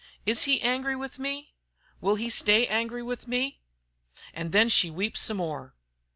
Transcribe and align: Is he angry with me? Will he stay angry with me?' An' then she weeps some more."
Is 0.25 0.45
he 0.45 0.59
angry 0.63 0.95
with 0.95 1.19
me? 1.19 1.53
Will 1.99 2.15
he 2.15 2.31
stay 2.31 2.65
angry 2.65 3.03
with 3.03 3.27
me?' 3.27 3.61
An' 4.33 4.49
then 4.49 4.67
she 4.67 4.89
weeps 4.89 5.19
some 5.21 5.37
more." 5.37 5.75